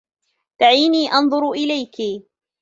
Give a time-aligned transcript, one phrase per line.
[0.59, 1.95] دعيني أنظر إليكِ.